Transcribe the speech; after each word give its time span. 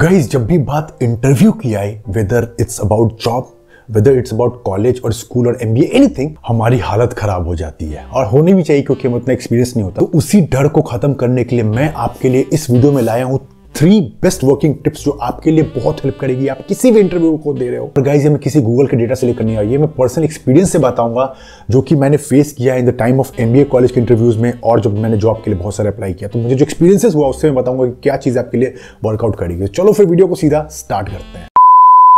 Guys 0.00 0.30
जब 0.30 0.44
भी 0.46 0.56
बात 0.58 0.98
इंटरव्यू 1.02 1.52
की 1.52 1.72
आए 1.74 1.92
whether 2.08 2.48
it's 2.60 2.80
about 2.80 3.12
job 3.22 3.48
whether 3.88 4.18
it's 4.18 4.32
about 4.32 4.62
college 4.62 5.00
और 5.04 5.12
स्कूल 5.12 5.46
और 5.48 5.58
एमबीए 5.62 5.84
एनीथिंग 5.94 6.34
हमारी 6.48 6.78
हालत 6.78 7.12
खराब 7.12 7.46
हो 7.46 7.54
जाती 7.56 7.84
है। 7.84 8.04
और 8.04 8.26
होनी 8.26 8.54
भी 8.54 8.62
चाहिए 8.62 8.82
क्योंकि 8.82 9.08
हमें 9.08 9.16
उतना 9.16 9.34
एक्सपीरियंस 9.34 9.72
नहीं 9.76 9.84
होता। 9.84 10.00
तो 10.00 10.18
उसी 10.18 10.40
डर 10.52 10.68
को 10.68 10.82
खत्म 10.82 11.12
करने 11.14 11.44
के 11.44 11.56
लिए 11.56 11.64
मैं 11.64 11.92
आपके 11.94 12.28
लिए 12.28 12.46
इस 12.52 12.70
वीडियो 12.70 12.92
में 12.92 13.02
लाया 13.02 13.24
हूँ। 13.24 13.40
थ्री 13.76 13.98
बेस्ट 14.22 14.44
वर्किंग 14.44 14.74
टिप्स 14.84 15.04
जो 15.04 15.10
आपके 15.22 15.50
लिए 15.50 15.62
बहुत 15.74 15.98
हेल्प 16.04 16.16
करेगी। 16.20 16.46
आप 16.48 16.60
किसी 16.68 16.90
भी 16.90 17.00
इंटरव्यू 17.00 17.36
को 17.36 17.52
दे 17.54 17.68
रहे 17.68 17.78
हो। 17.78 17.86
और 17.86 18.02
गाइज़ 18.02 18.22
ये 18.22 18.28
मैं 18.30 18.38
किसी 18.40 18.60
गूगल 18.60 18.86
के 18.86 18.96
डेटा 18.96 19.14
से 19.14 19.26
लेकर 19.26 19.44
नहीं 19.44 19.56
आई 19.56 19.68
ये 19.68 19.78
मैं 19.78 19.88
पर्सनल 19.88 20.24
एक्सपीरियंस 20.24 20.72
से 20.72 20.78
बताऊँगा, 20.78 21.34
जो 21.70 21.80
कि 21.80 21.94
मैंने 21.94 22.16
फेस 22.18 22.52
किया 22.52 22.74
in 22.74 22.86
the 22.86 22.94
time 22.98 23.20
of 23.20 23.40
MBA 23.40 23.64
college 23.66 23.92
के 23.92 24.00
इंटरव्यूज़ 24.00 24.38
में 24.38 24.52
और 24.60 24.80
जब 24.80 24.98
मैंने 24.98 25.16
जॉब 25.16 25.42
के 25.44 25.50
लिए 25.50 25.60
बहुत 25.60 25.76
सारे 25.76 25.88
अप्लाई 25.88 26.12
किया। 26.12 26.28
तो 26.28 26.38
मुझे 26.38 26.54
जो 26.54 26.64
एक्सपीरियंस 26.64 27.14
हुआ, 27.14 27.28
उससे 27.28 27.50
मैं 27.50 27.56
बताऊँगा 27.56 27.86
कि 27.86 28.00
क्या 28.02 28.16
चीज़ 28.16 28.38
आपके 28.38 28.58
लिए 28.58 28.74
वर्कआउट 29.04 29.36
करेगी 29.38 29.66
चलो 29.68 29.92
फिर 29.92 30.06
वीडियो 30.06 30.26
को 30.26 30.34
सीधा 30.34 30.66
स्टार्ट 30.72 31.08
करते 31.08 31.38
हैं। 31.38 31.48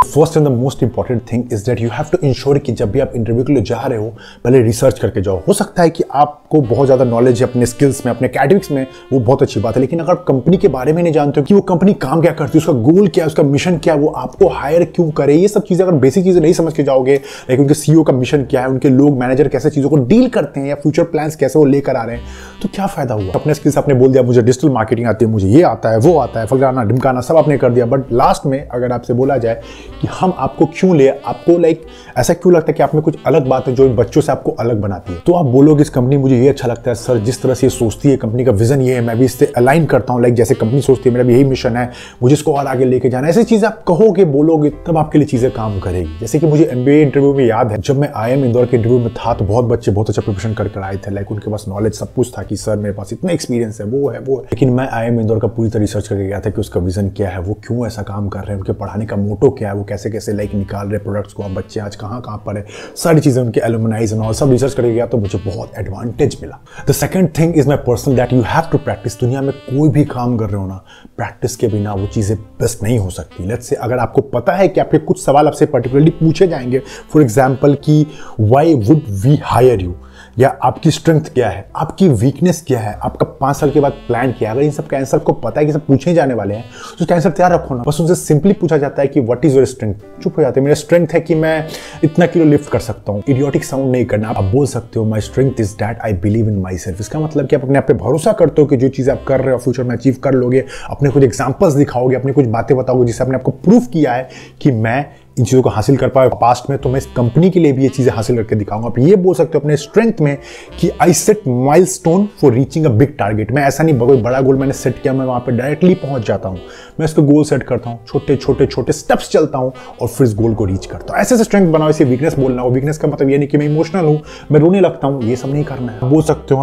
First 0.04 0.36
and 0.36 0.46
the 0.46 0.50
most 0.50 0.82
important 0.82 1.20
thing 1.32 1.52
is 1.52 1.64
that 1.66 1.80
you 1.80 1.88
have 1.92 2.06
to 2.12 2.18
ensure 2.26 2.58
कि 2.58 2.72
जब 2.72 2.90
भी 2.90 3.00
आप 3.00 3.12
इंटरव्यू 3.16 3.44
के 3.44 3.52
लिए 3.52 3.62
जा 3.62 3.80
रहे 3.80 3.98
हो, 3.98 4.06
पहले 4.44 4.60
रिसर्च 4.62 4.98
करके 4.98 5.20
जाओ। 5.22 5.40
हो 5.48 5.52
सकता 5.52 5.82
है 5.82 5.90
कि 5.90 6.04
आपको 6.12 6.60
बहुत 6.60 6.86
ज़्यादा 6.86 7.04
नॉलेज 7.04 7.42
है, 7.42 7.48
अपने 7.48 7.66
स्किल्स 7.66 8.04
में, 8.06 8.12
अपने 8.12 8.28
कैटेगरिक्स 8.28 8.70
में, 8.70 8.86
वो 9.12 9.20
बहुत 9.20 9.42
अच्छी 9.42 9.60
बात 9.60 9.74
है। 9.76 9.80
लेकिन 9.80 10.00
अगर 10.00 10.10
आप 10.10 10.24
कंपनी 10.28 10.56
के 10.56 10.68
बारे 10.68 10.92
में 10.92 11.02
नहीं 11.02 11.12
जानते 11.12 11.40
हो 11.40 11.46
कि 11.46 11.54
वो 11.54 11.60
कंपनी 11.62 11.94
काम 11.96 12.20
क्या 12.20 12.32
करती 12.32 12.58
है, 12.58 12.60
उसका 12.60 12.72
गोल 12.82 13.08
क्या 13.08 13.24
है, 13.24 13.26
उसका 13.26 13.42
मिशन 13.42 13.78
क्या 13.78 13.94
है, 13.94 14.00
वो 14.00 14.08
आपको 14.08 14.48
हायर 14.48 14.84
क्यों 14.84 15.10
करे, 15.10 15.34
ये 15.34 15.48
सब 15.48 15.64
चीज़ें 15.64 15.84
अगर 15.86 15.98
बेसिक 15.98 16.24
चीज़ें 16.24 16.40
नहीं 16.40 16.52
समझ 16.52 16.72
के 16.72 16.82
जाओगे 16.82 17.16
लाइक 17.16 17.60
उनके 17.60 17.74
सीईओ 17.74 18.02
का 18.02 18.12
मिशन 18.12 18.44
क्या 18.44 18.60
है, 18.60 18.68
उनके 18.68 18.90
लोग 18.90 19.18
मैनेजर 19.18 19.48
कैसे 19.48 19.70
चीज़ों 19.70 19.90
को 19.90 19.96
डील 19.96 20.28
करते 20.28 20.60
हैं 20.60 20.68
या 20.68 20.74
फ्यूचर 20.74 21.04
प्लान्स 21.04 21.36
कैसे 21.36 21.58
वो 21.58 21.64
लेकर 21.64 21.96
आ 21.96 22.04
रहे 22.04 22.16
हैं 22.16 22.24
तो 22.62 22.68
क्या 22.74 22.86
फ़ायदा 22.86 23.14
हुआ? 23.14 23.32
अपने 23.34 23.54
स्किल्स 23.54 23.78
आपने 23.78 23.94
बोल 23.94 24.12
दिया, 24.12 24.22
मुझे 24.22 24.42
डिजिटल 24.42 24.70
मार्केटिंग 24.70 25.06
आती 25.06 25.24
है, 25.24 25.30
मुझे 25.30 25.48
ये 25.48 25.62
आता 25.62 25.90
है, 25.90 25.98
वो 25.98 26.16
आता 26.18 26.40
है, 26.40 26.46
फलाना, 26.46 26.84
ढिमकाना 26.84 27.20
सब 27.20 27.36
आपने 27.36 27.58
कर 27.58 27.72
दिया। 27.72 27.86
बट 27.86 28.12
लास्ट 28.12 28.46
में 28.46 28.66
अगर 28.66 28.92
आपसे 28.92 29.14
बोला 29.14 29.36
जाए 29.36 29.60
कि 30.00 30.08
हम 30.10 30.32
आपको 30.38 30.66
क्यों 30.74 30.96
ले, 30.96 31.08
आपको 31.08 31.58
लाइक 31.58 31.82
ऐसा 32.18 32.34
क्यों 32.34 32.54
लगता 32.54 32.66
है 32.68 32.74
कि 32.74 32.82
आप 32.82 32.94
में 32.94 33.02
कुछ 33.02 33.16
अलग 33.26 33.46
बात 33.48 33.68
है 33.68 33.74
जो 33.74 33.88
बच्चों 33.88 34.20
से 34.20 34.32
आपको 34.32 34.50
अलग 34.50 34.80
बनाती 34.80 35.12
है? 35.12 35.18
तो 35.26 35.32
आप 35.32 35.46
बोलोगे 35.46 35.82
इस 35.82 35.90
कंपनी 35.90 36.16
मुझे 36.16 36.38
ये 36.40 36.48
अच्छा 36.48 36.68
लगता 36.68 36.90
है, 36.90 36.94
सर, 36.94 37.18
जिस 37.18 37.42
तरह 37.42 37.54
से 37.54 37.66
ये 37.66 37.70
सोचती 37.70 38.10
है 38.10 38.16
कंपनी 38.16 38.44
का 38.44 38.52
विजन 38.52 38.82
ये 38.82 38.94
है, 38.94 39.00
मैं 39.00 39.18
भी 39.18 39.24
इससे 39.24 39.52
अलाइन 39.56 39.86
करता 39.86 40.12
हूँ 40.12 40.22
लाइक 40.22 40.34
जैसे 40.34 40.54
कंपनी 40.54 40.80
सोचती 40.80 41.08
है, 41.08 41.14
मेरा 41.14 41.26
भी 41.26 41.34
यही 41.34 41.44
मिशन 41.44 41.76
है, 41.76 41.90
मुझे 42.22 42.32
इसको 42.34 42.54
और 42.54 42.66
आगे 42.66 42.84
लेके 42.84 43.08
जाना 43.08 43.28
ऐसी 43.28 43.44
चीज़ 43.44 43.64
आप 43.66 43.82
कहोगे, 43.88 44.24
बोलोगे, 44.26 44.70
तब 44.86 44.98
आपके 44.98 45.18
लिए 45.18 45.26
चीज़ें 45.26 45.50
काम 45.52 45.78
करेगी। 45.80 46.18
जैसे 46.20 46.38
कि 46.38 46.46
मुझे 46.46 46.64
एम 46.64 46.88
इंटरव्यू 46.88 47.32
में 47.34 47.44
याद 47.46 47.72
है, 47.72 47.80
जब 47.80 47.98
मैं 47.98 48.10
आई 48.14 48.32
एम 48.32 48.44
इंदौर 48.44 48.66
के 48.66 48.76
इंटरव्यू 48.76 48.98
में 48.98 49.12
था 49.14 49.34
तो 49.34 49.44
बहुत 49.44 49.64
बच्चे 49.64 49.90
बहुत 49.90 50.08
अच्छा 50.08 50.22
प्रिपरेशन 50.22 50.54
करके 50.54 50.80
आए 50.80 50.96
थे 50.96 51.10
लाइक 51.10 51.30
उनके 51.32 51.50
पास 51.50 51.64
नॉलेज 51.68 51.94
सब 51.94 52.12
कुछ 52.14 52.32
था 52.38 52.42
कि 52.42 52.56
सर, 52.56 52.76
मेरे 52.76 52.94
पास 52.94 53.12
इतना 53.12 53.32
एक्सपीरियंस 53.32 53.80
है, 53.80 53.86
वो 53.86 54.08
है 54.10 54.18
वो 54.20 54.36
है। 54.36 54.42
लेकिन 54.44 54.70
मैं 54.70 54.88
आई 54.88 55.06
एम 55.06 55.20
इंदौर 55.20 55.38
का 55.38 55.48
पूरी 55.48 55.70
तरह 55.70 55.80
रिसर्च 55.80 56.08
करके 56.08 56.26
गया 56.26 56.40
था 56.40 56.50
कि 56.50 56.60
उसका 56.60 56.80
विजन 56.80 57.08
क्या 57.08 57.28
है, 57.28 57.40
वो 57.40 57.54
क्यों 57.66 57.86
ऐसा 57.86 58.02
काम 58.02 58.28
कर 58.28 58.40
रहे 58.40 58.50
हैं, 58.50 58.56
उनके 58.56 58.72
पढ़ाने 58.74 59.06
का 59.06 59.16
मोटो 59.16 59.50
क्या 59.50 59.68
है 59.68 59.74
वो 59.78 59.84
कैसे 59.84 60.10
कैसे 60.10 60.32
लाइक 60.32 60.54
निकाल 60.54 60.88
रहे 60.88 60.98
प्रोडक्ट्स 60.98 61.32
को, 61.32 61.42
आप 61.42 61.50
बच्चे 61.50 61.80
आज 61.80 61.96
कहाँ 61.96 62.20
कहाँ 62.20 62.42
पर 62.46 62.56
है? 62.56 62.64
सारी 62.96 63.20
चीज़ें 63.20 63.42
उनके 63.42 63.60
एलुमनाइज 63.60 64.12
और 64.14 64.34
सब 64.34 64.50
रिसर्च 64.50 64.74
करके 64.74 64.92
गया 64.94 65.06
तो 65.06 65.18
मुझे 65.18 65.38
बहुत 65.38 65.72
एडवांटेज 65.78 66.36
मिला। 66.42 66.58
The 66.88 66.92
second 66.92 67.30
thing 67.38 67.56
is 67.58 67.68
my 67.68 67.76
person 67.86 68.16
that 68.16 68.32
you 68.32 68.40
have 68.46 68.68
to 68.72 68.78
practice 68.78 69.18
दुनिया 69.20 69.42
में 69.42 69.52
कोई 69.52 69.88
भी 69.88 70.04
काम 70.06 70.36
कर 70.38 70.46
रहे 70.46 70.60
हो 70.60 70.66
ना 70.66 70.82
प्रैक्टिस 71.16 71.56
के 71.56 71.68
बिना 71.68 71.92
वो 71.94 72.06
चीज़ें 72.06 72.36
बेस्ट 72.60 72.82
नहीं 72.82 72.98
हो 72.98 73.10
सकती। 73.10 73.46
लेट्स 73.46 73.66
से 73.66 73.76
अगर 73.76 73.98
आपको 73.98 74.20
पता 74.30 74.52
है 74.52 74.68
कि 74.68 74.80
आपके 74.80 74.98
कुछ 74.98 75.24
सवाल 75.24 75.46
आपसे 75.46 75.66
पर्टिकुलरली 75.66 76.10
पूछे 76.10 76.46
जाएँगे 76.46 76.82
फॉर 77.12 77.22
एग्ज़ाम्पल 77.22 77.74
कि 77.84 78.06
why 78.40 78.74
would 78.74 79.02
we 79.22 79.38
hire 79.44 79.82
you 79.82 79.94
या 80.38 80.48
आपकी 80.62 80.90
स्ट्रेंथ 80.90 81.20
क्या 81.34 81.48
है, 81.50 81.64
आपकी 81.76 82.08
वीकनेस 82.08 82.62
क्या 82.66 82.78
है, 82.80 82.92
आपका 82.94 83.24
पाँच 83.40 83.56
साल 83.56 83.70
के 83.70 83.80
बाद 83.80 83.92
प्लान 84.06 84.32
क्या 84.32 84.48
है? 84.48 84.54
अगर 84.54 84.64
इन 84.64 84.70
सब 84.70 84.86
का 84.86 84.96
आंसर 84.96 85.18
को 85.18 85.32
पता 85.34 85.60
है 85.60 85.66
कि 85.66 85.72
सब 85.72 85.86
पूछे 85.86 86.14
जाने 86.14 86.34
वाले 86.34 86.54
हैं 86.54 86.64
तो 86.90 87.04
उसका 87.04 87.14
आंसर 87.14 87.30
तैयार 87.30 87.52
रखो 87.52 87.74
ना। 87.74 87.82
बस 87.82 88.00
उनसे 88.00 88.14
सिंपली 88.14 88.52
पूछा 88.52 88.76
जाता 88.78 89.02
है 89.02 89.08
कि 89.08 89.20
व्हाट 89.20 89.44
इज़ 89.44 89.56
योर 89.56 89.64
स्ट्रेंथ 89.66 89.94
चुप 90.22 90.38
हो 90.38 90.42
जाते 90.42 90.60
हैं। 90.60 90.64
मेरा 90.64 90.74
स्ट्रेंथ 90.74 91.06
है 91.12 91.20
कि 91.20 91.34
मैं 91.34 91.68
इतना 92.04 92.26
किलो 92.26 92.44
लिफ्ट 92.44 92.70
कर 92.72 92.78
सकता 92.78 93.12
हूँ। 93.12 93.22
इडियोटिक 93.28 93.64
साउंड 93.64 93.92
नहीं 93.92 94.04
करना। 94.04 94.28
आप 94.28 94.44
बोल 94.44 94.66
सकते 94.66 94.98
हो 94.98 95.04
my 95.04 95.20
strength 95.20 95.60
is 95.60 95.74
that 95.74 96.00
I 96.00 96.12
believe 96.22 96.48
in 96.48 96.58
myself 96.78 97.00
इसका 97.00 97.20
मतलब 97.20 97.46
कि 97.46 97.56
आप 97.56 97.64
अपने 97.64 97.78
आप 97.78 97.86
पे 97.88 97.94
भरोसा 97.96 98.32
करते 98.32 98.62
हो 98.62 98.68
कि 98.68 98.76
जो 98.76 98.88
चीज़ 98.88 99.10
आप 99.10 99.24
कर 99.28 99.40
रहे 99.40 99.52
हो 99.52 99.58
फ्यूचर 99.58 99.82
में 99.82 99.96
अचीव 99.96 100.16
कर 100.24 100.34
लोगे, 100.34 100.64
अपने 100.90 101.10
कुछ 101.10 101.24
एग्जाम्पल्स 101.24 101.74
दिखाओगे, 101.74 102.16
अपनी 102.16 102.32
कुछ 102.32 102.46
बातें 102.48 102.76
बताओगे, 102.76 103.06
जिससे 103.06 103.24
आपने 103.24 103.36
आपको 103.36 103.50
प्रूफ 103.50 103.86
किया 103.92 104.12
है 104.12 104.28
कि 104.60 104.70
मैं 104.72 105.04
इन 105.38 105.44
चीज़ों 105.44 105.62
को 105.62 105.70
हासिल 105.70 105.96
कर 105.96 106.08
पाए। 106.08 106.28
पास्ट 106.30 106.70
में 106.70 106.78
तो 106.78 106.88
मैं 106.88 106.98
इस 106.98 107.06
कंपनी 107.16 107.50
के 107.50 107.60
लिए 107.60 107.72
भी 107.72 107.82
ये 107.82 107.88
चीज़ें 107.88 108.12
हासिल 108.14 108.36
करके 108.36 108.56
दिखाऊँगा। 108.56 108.88
आप 108.88 108.98
ये 108.98 109.16
बोल 109.16 109.34
सकते 109.34 109.52
हो 109.54 109.60
अपने 109.60 109.76
स्ट्रेंथ 109.76 110.20
में 110.20 110.36
कि 110.80 110.90
I 111.02 111.12
set 111.14 111.42
milestone 111.86 112.28
for 112.40 112.52
reaching 112.52 112.86
a 112.86 112.90
big 112.90 113.16
target 113.18 113.52
मैं 113.52 113.62
ऐसा 113.64 113.84
नहीं 113.84 113.98
कोई 113.98 114.22
बड़ा 114.22 114.40
गोल 114.40 114.56
मैंने 114.56 114.72
सेट 114.74 115.02
किया, 115.02 115.12
मैं 115.12 115.26
वहाँ 115.26 115.40
पर 115.40 115.52
डायरेक्टली 115.52 115.94
पहुँच 115.96 116.26
जाता 116.26 116.48
हूँ। 116.48 116.58
मैं 117.00 117.04
इसको 117.04 117.22
गोल 117.22 117.44
सेट 117.44 117.62
करता 117.62 117.90
हूँ, 117.90 118.04
छोटे 118.06 118.36
छोटे 118.36 118.66
छोटे 118.66 118.92
स्टेप्स 118.92 119.30
चलता 119.30 119.58
हूँ 119.58 119.72
और 120.00 120.08
फिर 120.08 120.26
इस 120.26 120.34
गोल 120.34 120.54
को 120.54 120.64
रीच 120.64 120.86
करता 120.86 121.12
हूँ। 121.12 121.20
ऐसे 121.20 121.34
ऐसे 121.34 121.44
स्ट्रेंथ 121.44 121.72
बनाओ 121.72 121.90
इसे 121.90 122.04
वीकनेस 122.06 122.38
बोलना 122.38 122.62
हो। 122.62 122.70
वीकनेस 122.70 122.98
का 122.98 123.08
मतलब 123.08 123.30
ये 123.30 123.38
नहीं 123.38 123.48
कि 123.48 123.58
मैं 123.58 123.66
इमोशनल 123.66 124.04
हूँ, 124.04 124.20
मैं 124.52 124.60
रोने 124.60 124.80
लगता 124.80 125.06
हूँ, 125.06 125.22
ये 125.22 125.36
सब 125.36 125.52
नहीं 125.52 125.64
करना 125.64 125.92
है। 125.92 126.10
बोल 126.10 126.22
सकते 126.22 126.54
हो 126.54 126.60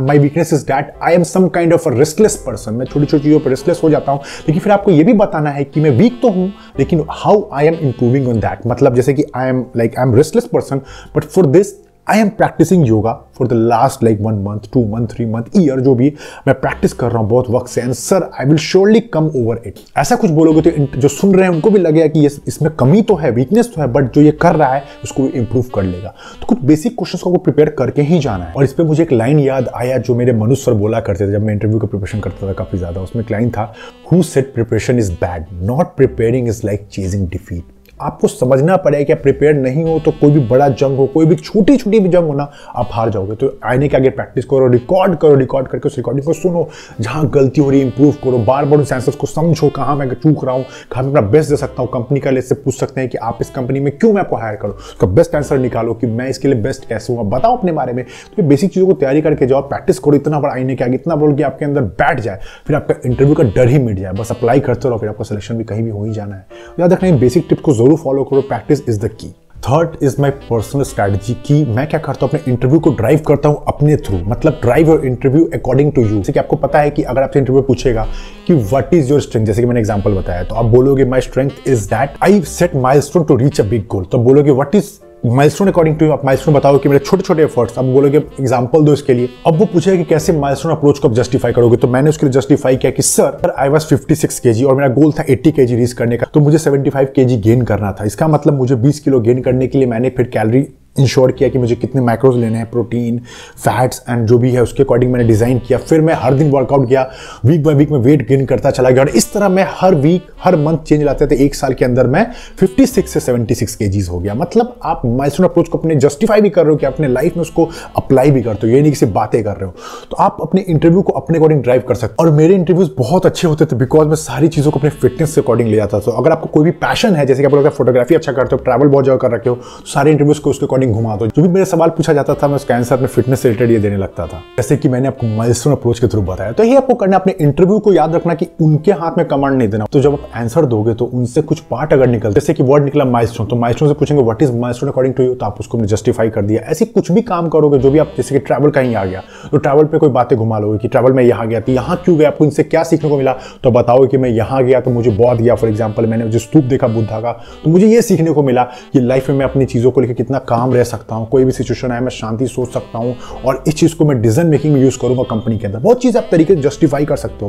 my 0.00 0.18
weakness 0.18 0.52
is 0.52 0.64
that 0.66 0.92
I 1.02 1.14
am 1.14 1.22
some 1.22 1.48
kind 1.48 1.72
of 1.72 1.88
a 1.88 1.92
riskless 1.94 2.36
person 2.46 2.74
मैं 2.74 2.86
छोटी 2.86 3.06
छोटी 3.06 3.22
चीज़ों 3.24 3.40
पर 3.40 3.50
रिस्कलेस 3.50 3.80
हो 3.82 3.90
जाता 3.90 4.12
हूँ। 4.12 4.20
लेकिन 4.48 4.60
फिर 4.60 4.72
आपको 4.72 4.90
ये 4.90 5.04
भी 5.04 5.12
बताना 5.12 5.50
है 5.50 5.64
कि 5.64 5.80
मैं 5.80 5.90
वीक 5.90 6.20
तो 6.22 6.30
हूँ, 6.30 6.48
लेकिन 6.78 7.04
how 7.10 7.48
I 7.52 7.66
am 7.66 7.74
improving 7.74 8.28
on 8.28 8.40
that 8.40 8.66
मतलब 8.66 8.94
जैसे 8.94 9.14
कि 9.14 9.24
I 9.36 9.48
am 9.48 9.64
like 9.76 9.98
I 9.98 10.06
am 10.06 10.14
riskless 10.14 10.48
person 10.52 10.80
but 11.16 11.24
for 11.24 11.46
this 11.46 11.74
I 12.06 12.18
am 12.18 12.28
practicing 12.28 12.86
yoga 12.86 13.12
for 13.38 13.48
the 13.48 13.52
last 13.52 14.02
like 14.04 14.18
one 14.20 14.34
month 14.44 14.68
two 14.72 14.84
month 14.88 15.06
three 15.08 15.24
month 15.26 15.44
year 15.56 15.80
जो 15.80 15.94
भी 15.94 16.12
मैं 16.46 16.54
practice 16.60 16.92
कर 16.92 17.10
रहा 17.10 17.18
हूँ, 17.18 17.28
बहुत 17.28 17.50
वक्त 17.50 17.70
से 17.70 17.80
and 17.80 17.92
sir 17.94 18.28
I 18.40 18.46
will 18.46 18.56
surely 18.58 19.00
come 19.12 19.26
over 19.36 19.60
it 19.66 19.78
ऐसा 19.98 20.16
कुछ 20.16 20.30
बोलोगे 20.30 20.60
तो 20.62 20.98
जो 20.98 21.08
सुन 21.08 21.34
रहे 21.34 21.46
हैं, 21.46 21.54
उनको 21.54 21.70
भी 21.70 21.78
लगेगा 21.78 22.06
कि 22.06 22.20
ये 22.20 22.30
इसमें 22.48 22.70
कमी 22.76 23.02
तो 23.02 23.14
है 23.16 23.30
वीकनेस 23.32 23.72
तो 23.74 23.80
है 23.80 23.86
बट 23.92 24.12
जो 24.14 24.20
ये 24.20 24.32
कर 24.42 24.56
रहा 24.56 24.72
है, 24.74 24.82
उसको 25.04 25.26
इंप्रूव 25.26 25.64
कर 25.74 25.82
लेगा। 25.82 26.14
तो 26.40 26.46
कुछ 26.46 26.62
बेसिक 26.62 26.96
क्वेश्चन 26.98 27.18
को 27.22 27.38
प्रिपेयर 27.38 27.70
करके 27.78 28.02
ही 28.02 28.18
जाना 28.18 28.44
है। 28.44 28.52
और 28.52 28.64
इस 28.64 28.72
पर 28.72 28.84
मुझे 28.84 29.02
एक 29.02 29.12
लाइन 29.12 29.40
याद 29.40 29.68
आया 29.74 29.98
जो 29.98 30.14
मेरे 30.14 30.32
मनुष्य 30.34 30.62
सर 30.62 30.74
बोला 30.74 31.00
करते 31.00 31.26
थे, 31.26 31.32
जब 31.32 31.42
मैं 31.42 31.52
इंटरव्यू 31.54 31.78
का 31.78 31.86
प्रिपरेशन 31.86 32.20
करता 32.20 32.48
था 32.48 32.52
काफ़ी 32.54 32.78
ज़्यादा, 32.78 33.00
उसमें 33.00 33.22
एक 33.24 33.30
लाइन 33.30 33.50
था 33.50 33.72
who 34.12 34.22
set 34.24 34.52
preparation 34.54 34.98
is 34.98 35.12
bad 35.14 35.46
not 35.62 35.96
preparing 35.96 36.48
is 36.48 36.60
like 36.64 36.88
chasing 36.92 37.28
defeat 37.28 37.64
आपको 38.00 38.28
समझना 38.28 38.76
पड़ेगा 38.76 39.04
कि 39.04 39.12
आप 39.12 39.18
प्रिपेयर 39.22 39.54
नहीं 39.54 39.84
हो 39.84 39.98
तो 40.04 40.10
कोई 40.10 40.30
भी 40.30 40.40
बड़ा 40.48 40.68
जंग 40.68 40.96
हो, 40.96 41.06
कोई 41.06 41.26
भी 41.26 41.34
छोटी 41.36 41.76
छोटी 41.76 41.98
भी 42.00 42.08
जंग 42.08 42.26
हो 42.26 42.34
ना, 42.34 42.50
आप 42.76 42.88
हार 42.92 43.10
जाओगे। 43.10 43.34
तो 43.36 43.52
आईने 43.64 43.88
के 43.88 43.96
आगे 43.96 44.10
प्रैक्टिस 44.10 44.44
करो 44.44 44.68
रिकॉर्ड 44.68 45.16
करो 45.16 45.34
रिकॉर्ड 45.34 45.68
करके 45.68 45.88
उस 45.88 45.96
रिकॉर्डिंग 45.96 46.26
को 46.26 46.32
सुनो। 46.32 46.68
जहाँ 47.00 47.26
गलती 47.30 47.60
हो 47.60 47.68
रही 47.70 47.80
है 47.80 47.86
इंप्रूव 47.86 48.12
करो। 48.24 48.38
बार 48.38 48.64
बार 48.64 48.80
उस 48.80 48.92
आंसर्स 48.92 49.16
को 49.16 49.26
समझो, 49.26 49.68
कहाँ 49.68 49.96
मैं 49.96 50.08
चूक 50.12 50.44
रहा 50.44 50.54
हूँ, 50.54 50.64
कहाँ 50.92 51.02
मैं 51.04 51.10
अपना 51.10 51.20
बेस्ट 51.30 51.50
दे 51.50 51.56
सकता 51.56 51.82
हूँ। 51.82 51.90
कंपनी 51.92 52.20
का 52.20 52.30
लिए 52.30 52.54
पूछ 52.54 52.74
सकते 52.74 53.00
हैं 53.00 53.10
कि 53.10 53.18
आप 53.18 53.38
इस 53.40 53.50
कंपनी 53.50 53.80
में 53.80 53.96
क्यों 53.98 54.12
मैं 54.12 54.20
आपको 54.20 54.36
हायर 54.36 54.56
करूँ? 54.56 54.74
उसका 54.74 55.06
बेस्ट 55.08 55.34
आंसर 55.34 55.58
निकालो 55.58 55.94
कि 55.94 56.06
मैं 56.06 56.28
इसके 56.28 56.48
लिए 56.48 56.60
बेस्ट 56.62 56.88
कैसे 56.88 57.12
हूँ। 57.12 57.28
बताओ 57.30 57.56
अपने 57.56 57.72
बारे 57.72 57.92
में। 57.92 58.04
तो 58.04 58.42
ये 58.42 58.48
बेसिक 58.48 58.72
चीज़ों 58.72 58.86
को 58.86 58.92
तैयारी 58.94 59.22
करके 59.22 59.46
जाओ 59.46 59.60
प्रैक्टिस 59.62 59.98
करो। 59.98 60.16
इतना 60.16 60.40
बड़ा 60.40 60.52
आईने 60.54 60.76
के 60.76 60.84
आगे, 60.84 60.94
इतना 60.94 61.16
बोल 61.16 61.34
कि 61.36 61.42
आपके 61.42 61.64
अंदर 61.64 61.82
बैठ 61.82 62.20
जाए, 62.20 62.40
फिर 62.66 62.76
आपका 62.76 62.94
इंटरव्यू 63.06 63.34
का 63.34 63.44
डर 63.46 63.68
ही 63.68 63.78
मिट 63.78 63.98
जाए। 63.98 64.12
बस 64.12 64.30
अप्लाई 64.30 64.60
करते 64.60 64.88
रहो, 64.88 64.98
फिर 64.98 65.08
आपका 65.08 65.24
सिलेक्शन 65.24 65.58
भी 65.58 65.64
कहीं 65.64 65.82
भी 65.82 65.90
हो 65.90 66.04
ही 66.04 66.12
जाना 66.12 66.34
है। 66.34 66.46
याद 66.80 66.92
रखना 66.92 67.16
बेसिक 67.18 67.46
टिप्स 67.48 67.62
को 67.62 67.72
ज़रूर 67.82 67.98
फॉलो 67.98 68.24
करो 68.24 68.40
practice 68.42 68.88
is 68.88 69.00
the 69.00 69.08
key 69.20 69.28
third 69.64 69.96
is 70.02 70.14
my 70.20 70.30
personal 70.30 70.82
strategy 70.84 71.34
की 71.46 71.64
मैं 71.66 71.86
क्या 71.88 72.00
करता 72.00 72.26
हूँ, 72.26 72.30
अपने 72.30 72.52
इंटरव्यू 72.52 72.78
को 72.80 72.90
ड्राइव 72.90 73.20
करता 73.26 73.48
हूँ 73.48 73.62
अपने 73.68 73.96
थ्रू 73.96 74.18
मतलब 74.26 74.58
drive 74.62 74.88
your 74.88 75.04
interview 75.06 75.44
according 75.54 75.92
to 75.92 76.02
you 76.02 76.16
जैसे 76.16 76.32
कि 76.32 76.38
आपको 76.38 76.56
पता 76.56 76.80
है 76.80 76.90
कि 76.90 77.02
अगर 77.02 77.22
आपसे 77.22 77.38
इंटरव्यू 77.38 77.62
पूछेगा 77.62 78.06
कि 78.46 78.54
वट 78.72 78.94
इज़ 78.94 79.10
योर 79.10 79.20
स्ट्रेंथ 79.20 79.46
जैसे 79.46 79.62
कि 79.62 79.66
मैंने 79.66 79.80
एग्ज़ाम्पल 79.80 80.14
बताया 80.14 80.44
तो 80.44 80.54
आप 80.54 80.64
बोलोगे 80.64 81.04
my 81.04 81.20
strength 81.20 81.68
is 81.68 81.88
that 81.88 82.16
I 82.22 82.40
set 82.48 82.72
stone 83.04 83.24
to 83.24 83.36
reach 83.36 83.60
a 83.60 83.64
big 83.64 83.86
goal 83.86 84.04
तो 84.04 84.18
बोलोगे 84.18 84.50
what 84.60 84.74
is 84.74 84.90
milestone 85.24 85.68
according 85.68 85.96
to 85.96 86.10
आप 86.12 86.24
माइलस्टोन 86.24 86.54
बताओ 86.54 86.78
कि 86.78 86.88
मेरे 86.88 87.04
छोटे 87.04 87.22
छोटे 87.22 87.42
एफर्ट्स 87.42 87.78
अब 87.78 87.92
बोलोगे 87.92 88.18
एग्जांपल 88.18 88.84
दो 88.84 88.92
इसके 88.92 89.14
लिए। 89.14 89.28
अब 89.46 89.58
वो 89.58 89.64
पूछेगा 89.64 89.96
कि 89.96 90.04
कैसे 90.04 90.32
माइलस्टोन 90.32 90.72
अप्रोच 90.72 90.98
को 90.98 91.08
आप 91.08 91.14
जस्टिफाई 91.14 91.52
करोगे? 91.52 91.76
तो 91.76 91.88
मैंने 91.88 92.08
उसके 92.10 92.26
लिए 92.26 92.32
जस्टिफाई 92.32 92.76
किया 92.76 92.92
कि 92.92 93.02
sir 93.02 93.52
I 93.58 93.68
was 93.68 93.94
was 93.94 94.00
56 94.00 94.38
KG 94.38 94.64
और 94.64 94.76
मेरा 94.76 94.88
गोल 94.94 95.12
था 95.12 95.24
80 95.24 95.52
केजी 95.52 95.76
रीच 95.76 95.92
करने 95.92 96.16
का 96.16 96.26
तो 96.34 96.40
मुझे 96.40 96.58
सेवेंटी 96.58 96.90
फाइव 96.90 97.12
के 97.16 97.24
जी 97.24 97.36
गेन 97.40 97.62
करना 97.62 97.92
था। 97.92 98.04
इसका 98.04 98.28
मतलब 98.28 98.58
मुझे 98.58 98.76
20 98.76 98.98
किलो 98.98 99.20
गेन 99.20 99.42
करने 99.42 99.66
के 99.66 99.78
लिए 99.78 99.86
मैंने 99.86 100.10
फिर 100.10 100.26
कैलोरी 100.28 100.66
इंश्योर 100.96 101.32
किया 101.32 101.48
कि 101.48 101.58
मुझे 101.58 101.74
कितने 101.74 102.00
माइक्रोज 102.00 102.36
लेने 102.36 102.58
हैं 102.58 102.70
प्रोटीन 102.70 103.18
फैट्स 103.56 104.02
एंड 104.08 104.26
जो 104.26 104.38
भी 104.38 104.50
है 104.50 104.62
उसके 104.62 104.82
अकॉर्डिंग 104.82 105.12
मैंने 105.12 105.26
डिज़ाइन 105.28 105.58
किया। 105.58 105.78
फिर 105.78 106.00
मैं 106.00 106.14
हर 106.14 106.34
दिन 106.34 106.50
वर्कआउट 106.50 106.88
किया 106.88 107.08
वीक 107.44 107.62
बाय 107.62 107.74
वीक 107.74 107.90
में 107.90 107.98
वेट 107.98 108.26
गेन 108.28 108.44
करता 108.46 108.70
चला 108.70 108.90
गया। 108.90 109.04
और 109.04 109.08
इस 109.10 109.32
तरह 109.32 109.48
मैं 109.48 109.66
हर 109.70 109.94
वीक 109.94 110.26
हर 110.44 110.56
मंथ 110.56 110.78
चेंज 110.78 111.02
लाते 111.02 111.26
थे। 111.26 111.36
एक 111.44 111.54
साल 111.54 111.74
के 111.74 111.84
अंदर 111.84 112.06
मैं 112.06 112.26
56 112.60 113.06
से 113.08 113.20
76 113.20 113.74
केजीज 113.76 114.08
हो 114.08 114.18
गया। 114.18 114.34
मतलब 114.34 114.74
आप 114.82 115.02
माइलस्टोन 115.06 115.46
अप्रोच 115.46 115.68
को 115.68 115.78
अपने 115.78 115.96
जस्टिफाई 115.96 116.40
भी 116.40 116.50
कर 116.50 116.62
रहे 116.62 116.70
हो 116.70 116.76
कि 116.76 116.86
अपने 116.86 117.08
लाइफ 117.08 117.36
में 117.36 117.42
उसको 117.42 117.68
अप्लाई 117.96 118.30
भी 118.30 118.42
करते 118.42 118.66
हो। 118.66 118.72
ये 118.72 118.80
नहीं 118.80 118.92
कि 118.92 118.98
सिर्फ़ 118.98 119.14
बातें 119.14 119.42
कर 119.44 119.56
रहे 119.56 119.64
हो। 119.64 119.74
तो 120.10 120.16
आप 120.16 120.36
अपने 120.42 120.60
इंटरव्यू 120.62 121.02
को 121.02 121.12
अपने 121.12 121.38
अकॉर्डिंग 121.38 121.62
ड्राइव 121.62 121.82
कर 121.88 121.94
सकते 121.94 122.22
और 122.22 122.30
मेरे 122.32 122.54
इंटरव्यूज़ 122.54 122.90
बहुत 122.98 123.26
अच्छे 123.26 123.48
होते 123.48 123.66
थे 123.66 123.76
बिकॉज़ 123.76 124.08
मैं 124.08 124.16
सारी 124.16 124.48
चीज़ों 124.48 124.70
को 124.70 124.78
अपने 124.78 124.90
फिटनेस 124.92 125.34
के 125.34 125.40
अकॉर्डिंग 125.40 125.68
ले 125.68 125.76
जाता 125.76 125.98
था। 125.98 126.02
तो 126.02 126.12
अगर 126.12 126.32
आपको 126.32 126.46
कोई 126.48 126.64
भी 126.64 126.70
पैशन 126.82 127.16
है, 127.16 127.26
जैसे 127.26 127.42
कि 127.42 127.46
आप 127.46 127.54
लोग 127.54 127.68
फोटोग्राफी 127.70 128.14
अच्छा 128.14 128.32
करते 128.32 128.56
हो 128.56 128.62
ट्रैवल 128.64 128.88
बहुत 128.88 129.04
जगह 129.04 129.16
कर 129.16 129.30
रखे 129.30 129.50
हो 129.50 129.58
सारे 129.94 130.10
इंटरव्यूज़ 130.10 130.40
को 130.40 130.50
उसके 130.50 130.66
अकॉर्डिंग 130.82 130.94
घुमा 130.94 131.16
दो। 131.16 131.26
जो 131.26 131.42
भी 131.42 131.48
मेरे 131.48 131.64
सवाल 131.66 131.90
पूछा 131.90 132.12
जाता 132.12 132.34
था, 132.34 132.48
मैं 132.48 132.56
उसका 132.56 132.74
आंसर 132.76 132.94
अपने 132.94 133.06
फिटनेस 133.08 133.40
से 133.40 133.48
रिलेटेड 133.48 133.70
ये 133.70 133.78
देने 133.78 133.96
लगता 133.96 134.26
था। 134.26 134.42
जैसे 134.56 134.76
कि 134.76 134.88
मैंने 134.88 135.08
आपको 135.08 135.26
माइलस्टोन 135.28 135.72
अप्रोच 135.72 135.98
के 135.98 136.06
थ्रू 136.08 136.22
बताया। 136.22 136.52
तो 136.52 136.64
ये 136.64 136.76
आपको 136.76 136.94
करना 136.94 137.16
अपने 137.16 137.34
इंटरव्यू 137.40 137.78
को 137.78 137.92
याद 137.92 138.14
रखना 138.14 138.34
कि 138.34 138.46
उनके 138.62 138.92
हाथ 138.92 139.18
में 139.18 139.26
कमांड 139.28 139.56
नहीं 139.58 139.68
देना। 139.68 139.86
तो 139.92 140.00
जब 140.00 140.12
आप 140.12 140.30
आंसर 140.34 140.66
दोगे 140.66 140.94
तो 140.94 141.04
उनसे 141.04 141.42
कुछ 141.42 141.60
पार्ट 141.70 141.92
अगर 141.92 142.06
निकल 142.06 142.32
जैसे 142.32 142.54
कि 142.54 142.62
वर्ड 142.62 142.84
निकला 142.84 143.04
माइलस्टोन 143.06 143.46
तो 143.46 143.56
माइलस्टोन 143.56 143.88
से 143.88 143.94
पूछेंगे 143.94 144.22
what 144.22 144.42
is 144.42 144.52
milestone 144.54 144.90
according 144.90 145.14
to 145.14 145.22
you 145.22 145.34
तो 145.34 145.46
आप 145.46 145.60
उसको 145.60 145.80
जस्टिफाई 145.84 146.30
कर 146.30 146.42
दिया। 146.42 146.62
ऐसे 146.62 146.84
कुछ 146.86 147.10
भी 147.12 147.22
काम 147.22 147.48
करोगे, 147.48 147.78
जो 147.78 147.90
भी 147.90 147.98
आप, 147.98 148.12
जैसे 148.16 148.34
कि 148.34 148.40
ट्रैवल 148.40 148.70
कहीं 148.70 148.94
आ 148.96 149.04
गया 149.04 149.22
तो 149.50 149.58
ट्रैवल 149.58 149.84
पे 149.84 149.98
कोई 149.98 150.08
बातें 150.10 150.36
घुमा 150.38 150.58
लोगे 150.58 150.78
कि 150.78 150.88
ट्रैवल 150.88 151.12
में 151.12 151.22
यहाँ 151.24 151.46
गया 151.48 151.60
तो 151.60 151.72
यहाँ 151.72 151.96
क्यों 152.04 152.16
गया 152.18 152.28
आपको 152.28 152.44
इनसे 152.44 152.62
क्या 152.64 152.82
सीखने 152.84 153.10
को 153.10 153.16
मिला? 153.16 153.32
तो 153.64 153.70
बताओ 153.70 154.06
कि 154.06 154.16
मैं 154.16 154.30
यहाँ 154.30 154.62
गया 154.64 154.80
तो 154.80 154.90
मुझे 154.90 155.10
बहुत 155.12 155.38
गया 155.38 155.54
फॉर 155.54 155.70
एग्ज़ाम्पल 155.70 156.06
मैंने 156.06 156.28
जो 156.28 156.38
स्तूप 156.38 156.64
देखा, 156.64 156.88
बुद्धा 156.88 157.20
का। 157.20 157.32
तो 157.64 157.70
मुझे 157.70 157.86
ये 157.86 158.02
सीखने 158.02 158.30
को 158.30 158.42
मिला 158.42 158.62
कि 158.92 159.00
लाइफ 159.00 159.28
में 159.28 159.36
मैं 159.36 159.44
अपनी 159.44 159.64
चीज़ों 159.66 159.90
को 159.90 160.00
लेकर 160.00 160.14
कितना 160.14 160.38
काम 160.48 160.71
रह 160.72 160.84
सकता 160.84 161.14
हूँ, 161.14 161.28
कोई 161.28 161.44
भी 161.44 161.52
सिचुएशन 161.52 161.92
आए, 161.92 162.00
मैं 162.00 162.10
शांति 162.10 162.46
सोच 162.48 162.72
सकता 162.72 162.98
हूँ 162.98 163.16
और 163.44 163.62
इस 163.68 163.74
चीज़ 163.74 163.96
को 163.96 164.04
मैं 164.04 164.20
डिसीज़न 164.22 164.46
मेकिंग 164.46 164.74
में 164.74 164.80
यूज़ 164.82 164.98
करूँगा 164.98 165.22
कंपनी 165.30 165.58
के 165.58 165.66
अंदर। 165.66 165.78
बहुत 165.78 166.02
चीज़ 166.02 166.18
आप 166.18 166.28
तरीके 166.30 166.54
जस्टिफाई 166.56 167.04
कर 167.04 167.16
सकते 167.16 167.44
हो। 167.44 167.48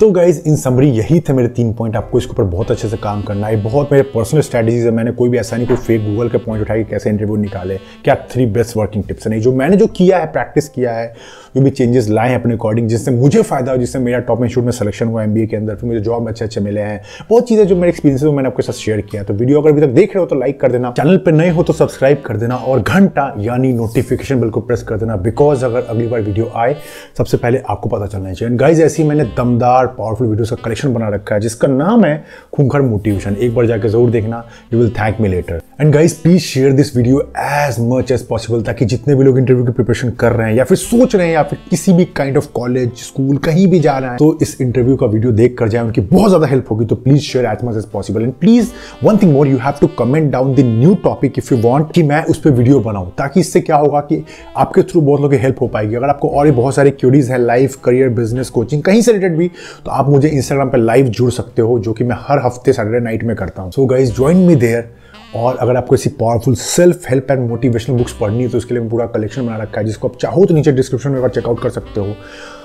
तो 0.00 0.10
गाइज़ 0.10 0.40
इन 0.46 0.56
समरी 0.56 0.88
यही 0.88 1.18
थे 1.20 1.32
मेरे 1.32 1.48
तीन 1.48 1.72
पॉइंट 1.72 1.96
आपको 1.96 2.18
इसके 2.18 2.30
ऊपर 2.30 2.42
बहुत 2.44 2.70
अच्छे 2.70 2.88
से 2.88 2.96
काम 2.96 3.22
करना 3.22 3.46
है। 3.46 3.62
बहुत 3.62 3.92
मेरे 3.92 4.02
पर्सनल 4.04 4.40
स्ट्रैटेजीज 4.40 4.84
है। 4.84 4.90
मैंने 4.90 5.10
कोई 5.12 5.28
भी 5.28 5.38
ऐसा 5.38 5.56
नहीं, 5.56 5.66
कोई 5.66 5.76
फेक 5.76 6.04
गूगल 6.04 6.28
के 6.28 6.38
पॉइंट 6.38 6.64
उठाए 6.64 6.84
कैसे 6.84 7.10
इंटरव्यू 7.10 7.36
निकाले, 7.36 7.76
क्या 8.04 8.14
थ्री 8.32 8.46
बेस्ट 8.46 8.76
वर्किंग 8.76 9.04
टिप्स 9.04 9.26
नहीं 9.26 9.40
जो 9.40 9.52
मैंने 9.52 9.76
जो 9.76 9.86
किया 9.88 10.18
है 10.18 10.26
प्रैक्टिस 10.32 10.68
किया 10.68 10.92
है 10.92 11.14
जो 11.54 11.60
भी 11.62 11.70
चेंजेस 11.70 12.08
लाए 12.08 12.28
हैं 12.28 12.38
अपने 12.40 12.54
अकॉर्डिंग 12.54 12.88
जिससे 12.88 13.10
मुझे 13.10 13.42
फ़ायदा 13.42 13.72
हो, 13.72 13.78
जिससे 13.78 13.98
मेरा 13.98 14.18
टॉप 14.20 14.42
इंस्टीट्यूट 14.42 14.64
में 14.64 14.72
सिलेक्शन 14.72 15.08
हुआ 15.08 15.22
एमबीए 15.22 15.46
के 15.46 15.56
अंदर, 15.56 15.74
फिर 15.74 15.88
मुझे 15.88 16.00
जॉब 16.00 16.28
अच्छे 16.28 16.44
अच्छे 16.44 16.60
मिले 16.60 16.80
हैं। 16.80 17.00
बहुत 17.30 17.48
चीज़ें 17.48 17.66
जो 17.66 17.76
मेरे 17.76 17.88
एक्सपीरियंस 17.88 18.22
मैंने 18.24 18.48
आपके 18.48 18.62
साथ 18.62 18.72
शेयर 18.74 19.00
किया 19.02 19.22
तो 19.24 19.34
वीडियो 19.34 19.60
अगर 19.60 19.70
अभी 19.70 19.80
तक 19.80 19.92
देख 19.94 20.14
रहे 20.14 20.20
हो 20.20 20.26
तो 20.26 20.36
लाइक 20.36 20.60
कर 20.60 20.72
देना। 20.72 20.92
चैनल 20.96 21.16
पर 21.18 21.32
नए 21.32 21.50
हो 21.50 21.62
तो 21.62 21.72
सब्सक्राइब 21.72 22.22
कर 22.26 22.36
देना 22.36 22.56
और 22.56 22.80
घंटा, 22.80 23.34
यानी 23.38 23.72
नोटिफिकेशन 23.72 24.40
बिल्कुल 24.40 24.62
प्रेस 24.62 24.82
कर 24.82 24.96
देना 24.96 25.16
बिकॉज़ 25.18 25.64
अगर 25.64 25.82
अगली 25.82 26.06
बार 26.06 26.20
वीडियो 26.22 26.50
आए, 26.56 26.76
सबसे 27.18 27.36
पहले 27.36 27.58
आपको 27.60 27.88
पता 27.88 28.06
चलना 28.06 28.32
चाहिए। 28.32 28.50
एंड 28.50 28.60
गाइज़ 28.60 28.82
ऐसी 28.82 29.04
मैंने 29.04 29.24
दमदार 29.36 29.86
पावरफुल 29.98 30.26
वीडियो 30.26 30.46
का 30.46 30.62
कलेक्शन 30.64 30.92
बना 30.94 31.08
रखा 31.08 31.34
है, 31.34 31.40
जिसका 31.40 31.68
नाम 31.68 32.04
है 32.04 32.24
खूंखर 32.52 32.82
मोटिवेशन 32.82 33.36
एक 33.36 33.54
बार 33.54 33.66
जाकर 33.66 33.88
ज़रूर 33.88 34.10
देखना। 34.10 34.44
You 34.72 34.80
will 34.80 34.90
thank 34.92 35.20
me 35.20 35.28
later 35.28 35.60
and 35.80 35.92
guys 35.94 36.14
please 36.22 36.42
share 36.42 36.72
this 36.72 36.96
video 36.96 37.20
as 37.38 37.76
much 37.82 38.12
as 38.12 38.26
possible 38.26 38.62
ताकि 38.62 38.84
जितने 38.86 39.14
भी 39.14 39.24
लोग 39.24 39.38
इंटरव्यू 39.38 39.64
की 39.64 39.72
प्रिपरेशन 39.72 40.10
कर 40.20 40.32
रहे 40.32 40.48
हैं 40.48 40.56
या 40.56 40.64
फिर 40.64 40.76
सोच 40.78 41.14
रहे 41.14 41.26
हैं 41.26 41.34
या 41.34 41.42
फिर 41.44 41.58
किसी 41.70 41.92
भी 41.92 42.04
काइंड 42.16 42.36
ऑफ़ 42.36 42.48
कॉलेज 42.54 42.90
स्कूल 42.98 43.36
कहीं 43.44 43.66
भी 43.66 43.80
जा 43.80 43.96
रहे 43.98 44.08
हैं 44.08 44.18
तो 44.18 44.38
इस 44.42 44.60
इंटरव्यू 44.60 44.96
का 44.96 45.06
वीडियो 45.06 45.32
देख 45.32 45.56
कर 45.58 45.68
जाए, 45.68 45.82
उनकी 45.82 46.00
बहुत 46.02 46.28
ज़्यादा 46.28 46.46
हेल्प 46.46 46.70
होगी 46.70 46.84
तो 46.84 46.96
please 46.96 47.20
share 47.22 47.44
as 47.46 47.64
much 47.64 47.76
as 47.76 47.84
possible 47.90 48.22
and 48.22 48.32
please 48.40 48.70
one 49.04 49.18
thing 49.18 49.32
more 49.32 49.48
you 49.48 49.58
have 49.58 49.74
to 49.80 49.86
comment 49.98 50.30
down 50.32 50.54
the 50.54 50.60
new 50.60 50.94
topic 51.04 51.38
if 51.38 51.52
you 51.54 51.60
want 51.60 51.92
कि 51.94 52.02
मैं 52.02 52.22
उस 52.24 52.40
पर 52.40 52.50
वीडियो 52.52 52.80
बनाऊँ, 52.80 53.10
ताकि 53.18 53.40
इससे 53.40 53.60
क्या 53.60 53.76
होगा 53.76 54.00
कि 54.02 54.22
आपके 54.56 54.82
थ्रू 54.82 55.00
बहुत 55.00 55.20
लोगों 55.20 55.30
की 55.30 55.42
हेल्प 55.42 55.60
हो 55.60 55.68
पाएगी। 55.68 55.94
अगर 55.94 56.08
आपको 56.08 56.28
और 56.28 56.44
भी 56.44 56.52
बहुत 56.52 56.74
सारे 56.74 56.90
क्यूरीज 56.92 57.30
है 57.30 57.38
लाइफ 57.38 57.76
करियर 57.84 58.08
बिज़नेस 58.14 58.50
कोचिंग 58.50 58.82
कहीं 58.82 59.02
से 59.02 59.12
रिलेटेड 59.12 59.36
भी 59.38 59.50
तो 59.84 59.90
आप 59.90 60.08
मुझे 60.08 60.28
इंस्टाग्राम 60.28 60.70
पर 60.70 60.78
लाइव 60.78 61.06
जुड़ 61.08 61.30
सकते 61.32 61.62
हो, 61.62 61.78
जो 61.78 61.92
कि 61.92 62.04
मैं 62.04 62.16
हर 62.20 62.44
हफ़्ते 62.46 62.72
सैटरडे 62.72 63.00
नाइट 63.00 63.24
में 63.24 63.36
करता 63.36 63.62
हूँ। 63.62 63.70
So 63.72 63.86
guys 63.86 64.14
join 64.14 64.36
me 64.38 64.54
there 64.56 64.92
और 65.36 65.56
अगर 65.56 65.76
आपको 65.76 65.94
ऐसी 65.94 66.10
powerful 66.10 66.54
self 66.56 67.08
help 67.10 67.30
and 67.30 67.48
motivational 67.48 67.96
books 67.96 68.12
पढ़नी 68.20 68.42
है 68.42 68.48
तो 68.48 68.58
उसके 68.58 68.74
लिए 68.74 68.82
मैं 68.82 68.90
पूरा 68.90 69.06
कलेक्शन 69.06 69.46
बना 69.46 69.56
रखा 69.56 69.80
है, 69.80 69.86
जिसको 69.86 70.08
आप 70.08 70.16
चाहो 70.16 70.44
तो 70.44 70.54
नीचे 70.54 70.72
डिस्क्रिप्शन 70.72 71.10
में 71.10 71.28
चेकआउट 71.28 71.62
कर 71.62 71.70
सकते 71.70 72.00
हो। 72.00 72.14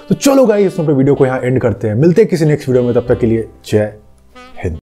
तो 0.09 0.15
चलो 0.15 0.45
गाइस 0.45 0.73
इस 0.73 0.79
वीडियो 0.81 1.15
को 1.15 1.25
यहाँ 1.25 1.39
एंड 1.39 1.59
करते 1.61 1.87
हैं। 1.87 1.95
मिलते 1.95 2.21
हैं 2.21 2.29
किसी 2.29 2.45
नेक्स्ट 2.45 2.69
वीडियो 2.69 2.83
में, 2.83 2.93
तब 2.93 3.07
तक 3.07 3.19
के 3.19 3.27
लिए 3.27 3.47
जय 3.65 3.93
हिंद। 4.63 4.79